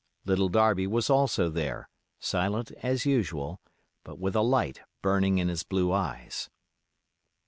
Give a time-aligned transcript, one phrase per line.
[0.25, 1.87] Little Darby was also there,
[2.19, 3.61] silent as usual,
[4.03, 6.49] but with a light burning in his blue eyes.